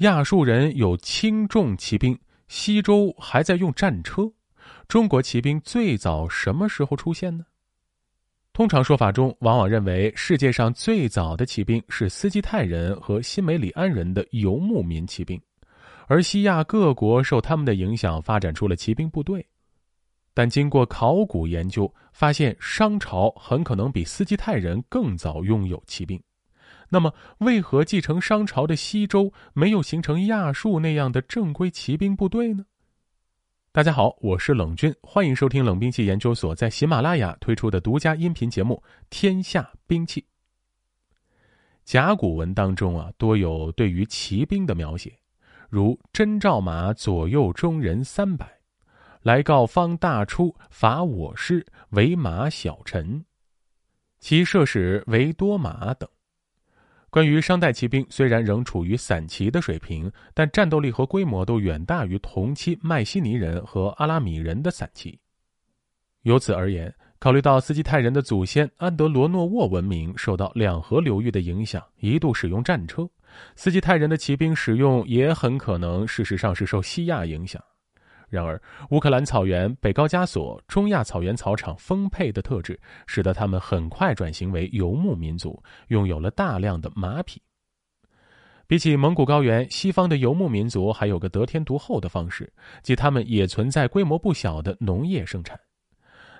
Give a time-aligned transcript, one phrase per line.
[0.00, 2.18] 亚述人有轻重骑兵，
[2.48, 4.22] 西周还在用战车。
[4.88, 7.44] 中国骑兵最早什么时候出现呢？
[8.54, 15.38] 通常说法中，往往认为世界上最早的骑兵是斯基泰人和新梅里安人的游牧民骑兵，
[16.06, 19.46] 而西亚各国受他们的影响发展出了骑兵部队。
[20.32, 26.18] 但经过考古研究，发现商朝很可能比斯基泰人更早拥有骑兵。
[26.92, 32.66] 那么，为何继承商朝的西周没有形成亚述那样的正规骑兵部队呢？
[33.70, 40.20] 大家好，我是冷军，欢迎收听冷兵器研究所在喜马拉雅推出的独家音频节目《天下兵器》。
[41.84, 45.16] 甲骨文当中啊，多有对于骑兵的描写，
[45.68, 48.52] 如“真兆马，左右中人三百，
[49.22, 53.24] 来告方大出，伐我师，为马小臣，
[54.18, 56.10] 其射使为多马等。”
[57.10, 65.18] 关于商代骑兵，虽然仍处于散骑的水平，但战斗力和规模都远大于同期迈锡尼人和阿拉米人的散骑。
[66.22, 73.08] 由此而言，考虑到斯基泰人的祖先安德罗诺沃文明受到两河流域的影响，一度使用战车，
[73.56, 77.60] 斯基泰人的骑兵使用也很可能事实上是受西亚影响。
[78.30, 87.42] 然而，乌克兰草原、北高加索、中亚草原草场丰沛的特质，使得他们很快转型为游牧民族，拥有了大量的马匹。
[88.68, 92.50] 比起蒙古高原，西方的游牧民族还有个得天独厚的方式，
[92.84, 95.58] 即他们也存在规模不小的农业生产。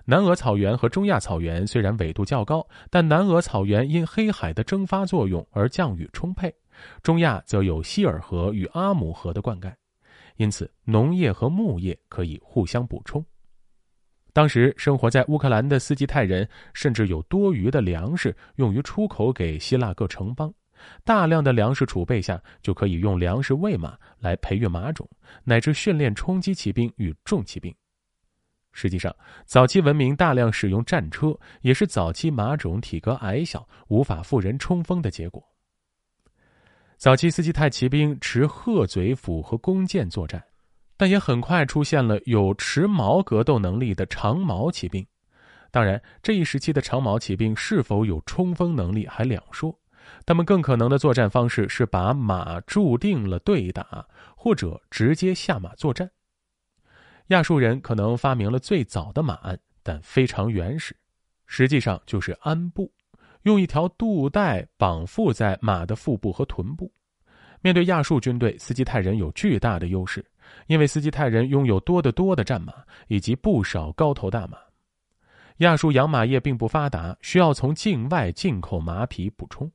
[0.05, 6.55] 南俄草原和中亚草原虽然纬度较高，但南俄草原因黑海的蒸发作用而降雨充沛，
[7.03, 9.73] 中亚则有希尔河与阿姆河的灌溉。
[10.41, 13.23] 因此，农业和牧业可以互相补充。
[14.33, 20.51] 当时生活在乌克兰的斯基泰人甚至有多余的粮食用于出口给希腊各城邦。
[21.05, 25.07] 大量的粮食储备下，就可以用粮食喂马来培育马种，
[25.45, 27.75] 乃至训练冲击骑兵与重骑兵。
[28.73, 35.47] 实际上，早期文明大量使用战车，也是早期马种体格矮小、无法负人冲锋的结果。
[37.01, 40.45] 早期斯基泰骑兵持鹤嘴斧和弓箭作战，
[40.99, 45.03] 但也很快出现了有持矛格斗能力的长矛骑兵。
[45.71, 49.75] 当然，这一时期的长矛骑兵是否有冲锋能力还两说。
[50.27, 54.07] 他们更可能的作战方式是把马注定了对打，
[54.37, 56.11] 或者直接下马作战。
[57.29, 60.95] 亚述人可能发明了最早的马鞍，但非常原始，
[61.47, 62.93] 实际上就是鞍布。
[63.43, 66.93] 用一条肚带绑缚在马的腹部和臀部。
[67.63, 70.25] 面对亚述军队，斯基泰人有巨大的优势，
[70.67, 72.73] 因为斯基泰人拥有多得多的战马
[73.09, 74.57] 以及不少高头大马。
[75.59, 79.71] 亚述养马业并不发达，需要从境外进口马匹补充。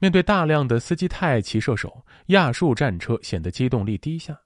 [0.00, 4.36] 面对大量的斯基泰骑射手，亚述战车显得机动力低下。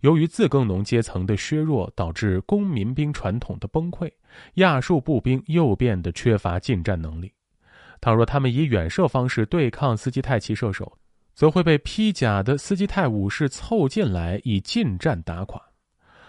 [0.00, 4.10] 由于自耕农阶层的削弱，导致公民兵传统的崩溃，
[4.54, 7.32] 亚述步兵又变得缺乏近战能力。
[8.00, 10.96] 倘若他们以远射方式对抗斯基泰骑射手，
[11.34, 15.60] 则会被披甲的斯基泰武士凑近来以近战打垮。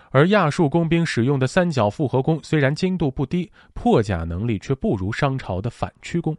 [0.09, 6.37] 而亚述工兵使用的三角复合弓虽然精度不低，破甲能力却不如商朝的反曲弓。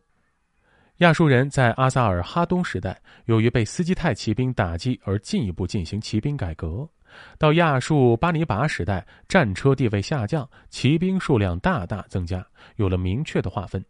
[0.98, 6.86] 亚述人在阿萨尔哈东时代，由于被斯基泰骑兵打击而进一步进行骑兵改革。
[7.38, 13.82] 到亚述巴尼拔时代，战车地位下降，骑兵数量大大增加，有了明确的划分。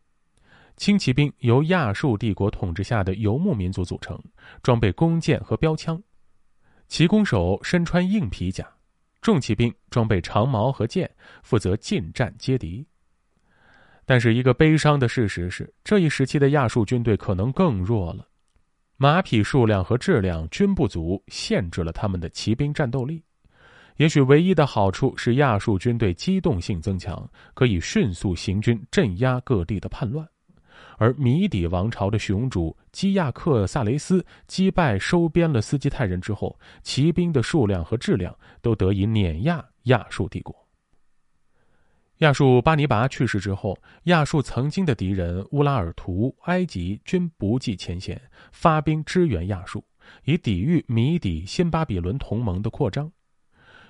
[0.77, 4.21] 轻骑兵由亚述帝国统治下的游牧民族组成，
[4.63, 5.97] 装备弓箭和标枪；
[6.89, 8.65] 骑弓手身穿硬皮甲；
[9.21, 11.09] 重骑兵装备长矛和剑，
[11.43, 12.85] 负责近战接敌。
[14.05, 18.27] 但是，一个悲伤的事实是，这一时期的亚述军队可能更弱了，
[18.97, 23.23] 马匹数量和质量均不足，限制了他们的骑兵战斗力。
[23.99, 30.27] 也许唯一的好处是亚述军队机动性增强，可以迅速行军镇压各地的叛乱。
[30.99, 40.55] 而米底王朝的雄主基亚克萨雷斯击败收编了斯基泰人之后，骑兵的数量和质量都得以碾压亚述帝国。
[42.19, 48.21] 亚述巴尼拔去世之后，亚述曾经的敌人乌拉尔图、埃及均不计前嫌，
[48.53, 49.85] 发兵支援亚述，
[50.25, 53.11] 以抵御米底新巴比伦同盟的扩张。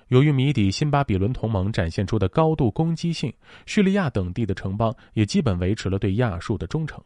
[0.09, 3.33] 由于米底新巴比伦同盟展现出的高度攻击性，
[3.65, 7.03] 叙利亚等地的城邦也基本维持了对亚述的忠诚。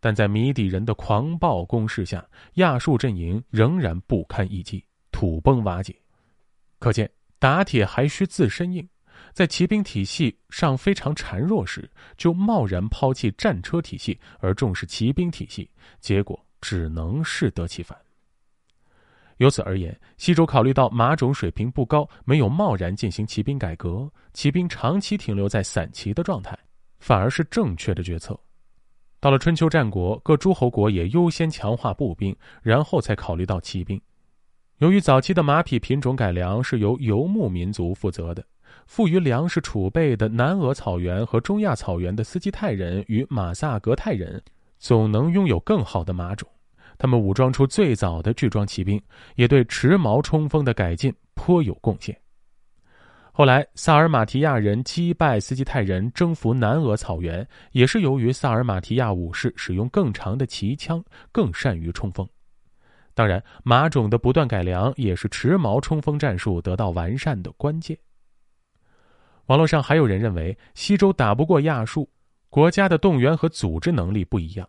[0.00, 2.24] 但在米底人的狂暴攻势下，
[2.54, 5.96] 亚述阵营仍然不堪一击，土崩瓦解。
[6.78, 8.88] 可见打铁还需自身硬，
[9.32, 15.68] 在骑兵体系尚非常孱弱时，就贸然抛弃战车体系而重视骑兵体系，
[16.00, 17.98] 结果只能适得其反。
[19.38, 26.58] 由此而言，西周考虑到马种水平不高，没有贸然进行骑兵改革，骑兵长期停留在散骑的状态，
[26.98, 28.38] 反而是正确的决策。
[29.20, 34.00] 到了春秋战国，各诸侯国也优先强化步兵，然后才考虑到骑兵。
[34.78, 38.44] 由于早期的马匹品种改良是由游牧民族负责的，
[38.86, 44.40] 富于粮食储备的南俄草原和中亚草原的斯基泰人与马萨格泰人，
[44.78, 46.48] 总能拥有更好的马种。
[46.98, 49.00] 他们武装出最早的巨装骑兵，
[49.36, 52.14] 也对持矛冲锋的改进颇有贡献。
[53.32, 61.00] 后来，萨尔马提亚人击败斯基泰人，征服南俄草原，也是由于萨尔马提亚武士使用更长的骑枪，
[61.30, 62.28] 更善于冲锋。
[63.14, 67.96] 当然，马种的不断改良也是持矛冲锋战术得到完善的关键。
[69.46, 72.10] 网络上还有人认为，西周打不过亚述，
[72.50, 74.68] 国家的动员和组织能力不一样。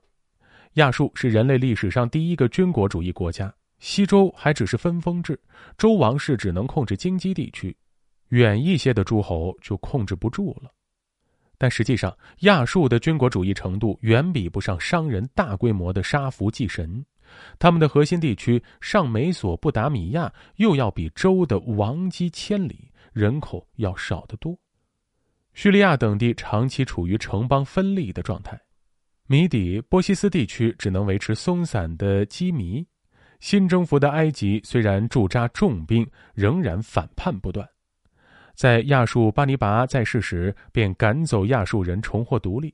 [0.73, 5.39] 亚述是人类历史上第一个军国主义国家，西周还只是分封制，
[5.77, 7.75] 周王室只能控制京畿地区，
[8.29, 10.71] 远一些的诸侯就控制不住了。
[11.57, 17.03] 但实际上，亚述的军国主义程度远比不上商人大规模的杀俘祭神，
[17.57, 24.57] 他们的核心地区上美索不达米亚又要比周的王畿千里，人口要少得多。
[25.53, 28.57] 叙利亚等地长期处于城邦分立的状态。
[29.31, 32.83] 谜底、波西斯地区只能维持松散的羁縻，
[33.39, 36.03] 新征服的埃及虽然驻扎重兵，
[36.33, 37.69] 仍然反叛不断。
[38.55, 42.73] 在亚述巴尼拔在世时，便赶走亚述人，重获独立。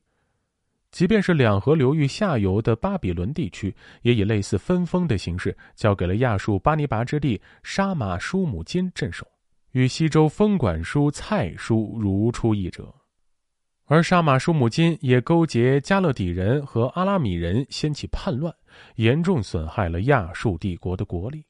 [0.92, 9.28] 即便是两河流域下游的巴比伦地区，也以类似分封的形式交给了亚述巴尼拔之地沙马舒姆金镇守，
[9.74, 12.96] 与西周封管叔蔡叔如出一辙。
[13.86, 18.54] 而沙马舒姆金也勾结加勒底人和阿拉米人掀起叛乱，
[18.96, 21.46] 严重损害了亚述帝国的国力。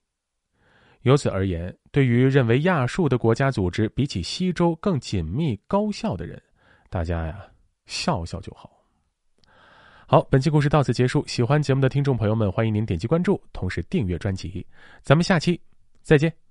[1.03, 6.41] 由此而言，对于认为亚述的国家组织比起西周更紧密高效的人，
[6.89, 7.45] 大家呀
[7.85, 8.71] 笑笑就好。
[10.07, 11.25] 好，本期故事到此结束。
[11.25, 14.65] 喜欢节目的听众朋友们，欢迎您点击关注，同时订阅专辑。
[15.01, 15.59] 咱们下期
[16.01, 16.44] 再见。